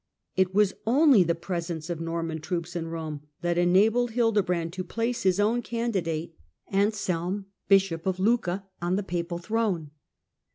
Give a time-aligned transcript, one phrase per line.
[0.35, 4.83] It was only the presence of Norman troops in Rome that enabled Hilde brand to
[4.83, 6.35] place his own candidate,
[6.71, 9.91] Anselm, Bishop of Lucca, on the papal throne.